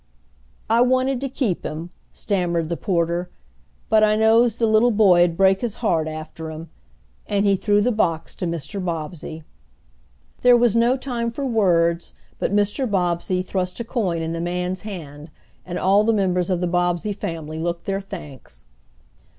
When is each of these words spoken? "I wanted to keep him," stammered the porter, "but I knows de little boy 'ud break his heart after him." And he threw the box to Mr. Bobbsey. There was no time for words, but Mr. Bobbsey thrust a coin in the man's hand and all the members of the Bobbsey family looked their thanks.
"I 0.67 0.81
wanted 0.81 1.21
to 1.21 1.29
keep 1.29 1.63
him," 1.63 1.91
stammered 2.11 2.69
the 2.69 2.75
porter, 2.75 3.29
"but 3.87 4.03
I 4.03 4.15
knows 4.15 4.55
de 4.55 4.65
little 4.65 4.89
boy 4.89 5.23
'ud 5.23 5.37
break 5.37 5.61
his 5.61 5.75
heart 5.75 6.07
after 6.07 6.49
him." 6.49 6.71
And 7.27 7.45
he 7.45 7.55
threw 7.55 7.81
the 7.81 7.91
box 7.91 8.33
to 8.37 8.47
Mr. 8.47 8.83
Bobbsey. 8.83 9.43
There 10.41 10.57
was 10.57 10.75
no 10.75 10.97
time 10.97 11.29
for 11.29 11.45
words, 11.45 12.15
but 12.39 12.51
Mr. 12.51 12.89
Bobbsey 12.89 13.43
thrust 13.43 13.79
a 13.79 13.83
coin 13.83 14.23
in 14.23 14.31
the 14.33 14.41
man's 14.41 14.81
hand 14.81 15.29
and 15.67 15.77
all 15.77 16.03
the 16.03 16.13
members 16.13 16.49
of 16.49 16.61
the 16.61 16.67
Bobbsey 16.67 17.13
family 17.13 17.59
looked 17.59 17.85
their 17.85 18.01
thanks. 18.01 18.65